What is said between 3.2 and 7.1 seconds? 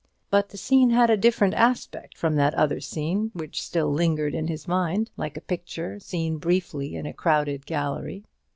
which still lingered in his mind, like a picture seen briefly in